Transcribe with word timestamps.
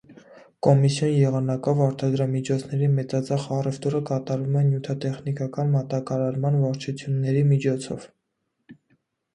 Կոմիսիոն 0.67 1.11
եղանակով 1.17 1.83
արտադրամիջոցների 1.87 2.89
մեծածախ 2.95 3.45
առևտուրը 3.59 4.01
կատարվում 4.09 4.59
է 4.63 4.65
նյութատեխնիկական 4.71 5.71
մատակարարման 5.77 6.61
վարչությունների 6.67 7.47
միջոցով։ 7.53 8.11